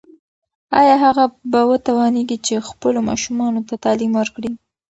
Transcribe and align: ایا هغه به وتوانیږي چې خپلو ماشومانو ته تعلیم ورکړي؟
ایا 0.79 0.95
هغه 1.05 1.25
به 1.51 1.61
وتوانیږي 1.69 2.37
چې 2.45 2.65
خپلو 2.69 2.99
ماشومانو 3.09 3.61
ته 3.67 3.75
تعلیم 3.85 4.11
ورکړي؟ 4.15 4.51